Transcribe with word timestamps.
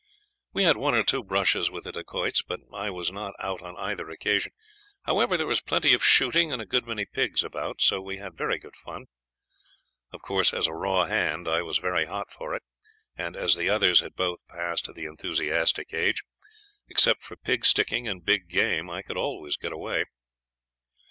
We 0.51 0.63
had 0.63 0.77
one 0.77 0.95
or 0.95 1.03
two 1.03 1.23
brushes 1.23 1.69
with 1.69 1.83
the 1.83 1.91
Dacoits, 1.91 2.41
but 2.41 2.61
I 2.73 2.89
was 2.89 3.11
not 3.11 3.35
out 3.37 3.61
on 3.61 3.77
either 3.77 4.09
occasion. 4.09 4.51
However, 5.03 5.37
there 5.37 5.45
was 5.45 5.61
plenty 5.61 5.93
of 5.93 6.03
shooting, 6.03 6.51
and 6.51 6.59
a 6.59 6.65
good 6.65 6.87
many 6.87 7.05
pigs 7.05 7.43
about, 7.43 7.81
so 7.83 8.01
we 8.01 8.17
had 8.17 8.35
very 8.35 8.57
good 8.57 8.75
fun. 8.75 9.05
Of 10.11 10.23
course, 10.23 10.55
as 10.55 10.65
a 10.65 10.73
raw 10.73 11.05
hand, 11.05 11.47
I 11.47 11.61
was 11.61 11.77
very 11.77 12.07
hot 12.07 12.31
for 12.31 12.55
it, 12.55 12.63
and 13.15 13.35
as 13.35 13.53
the 13.53 13.69
others 13.69 13.99
had 13.99 14.15
both 14.15 14.39
passed 14.47 14.91
the 14.91 15.05
enthusiastic 15.05 15.93
age, 15.93 16.23
except 16.87 17.21
for 17.21 17.35
pig 17.35 17.63
sticking 17.63 18.07
and 18.07 18.25
big 18.25 18.49
game, 18.49 18.89
I 18.89 19.03
could 19.03 19.17
always 19.17 19.55
get 19.55 19.71
away. 19.71 20.05